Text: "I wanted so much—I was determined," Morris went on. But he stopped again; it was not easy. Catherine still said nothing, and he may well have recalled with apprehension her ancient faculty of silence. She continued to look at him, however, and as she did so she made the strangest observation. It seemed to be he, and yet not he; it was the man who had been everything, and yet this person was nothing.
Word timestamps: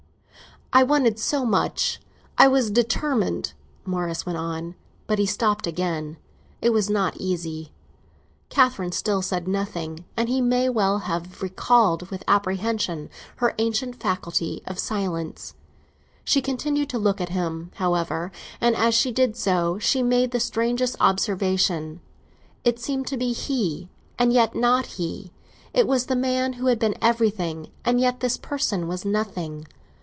"I 0.73 0.83
wanted 0.83 1.19
so 1.19 1.43
much—I 1.43 2.47
was 2.47 2.71
determined," 2.71 3.51
Morris 3.85 4.25
went 4.25 4.37
on. 4.37 4.75
But 5.05 5.19
he 5.19 5.25
stopped 5.25 5.67
again; 5.67 6.15
it 6.61 6.69
was 6.69 6.89
not 6.89 7.17
easy. 7.17 7.73
Catherine 8.47 8.93
still 8.93 9.21
said 9.21 9.49
nothing, 9.49 10.05
and 10.15 10.29
he 10.29 10.39
may 10.39 10.69
well 10.69 10.99
have 10.99 11.41
recalled 11.41 12.09
with 12.09 12.23
apprehension 12.25 13.09
her 13.35 13.53
ancient 13.57 13.97
faculty 13.97 14.61
of 14.65 14.79
silence. 14.79 15.55
She 16.23 16.41
continued 16.41 16.89
to 16.91 16.97
look 16.97 17.19
at 17.19 17.27
him, 17.35 17.71
however, 17.75 18.31
and 18.61 18.73
as 18.77 18.95
she 18.95 19.11
did 19.11 19.35
so 19.35 19.77
she 19.77 20.01
made 20.01 20.31
the 20.31 20.39
strangest 20.39 20.95
observation. 21.01 21.99
It 22.63 22.79
seemed 22.79 23.07
to 23.07 23.17
be 23.17 23.33
he, 23.33 23.89
and 24.17 24.31
yet 24.31 24.55
not 24.55 24.85
he; 24.85 25.33
it 25.73 25.85
was 25.85 26.05
the 26.05 26.15
man 26.15 26.53
who 26.53 26.67
had 26.67 26.79
been 26.79 26.95
everything, 27.01 27.71
and 27.83 27.99
yet 27.99 28.21
this 28.21 28.37
person 28.37 28.87
was 28.87 29.03
nothing. 29.03 29.67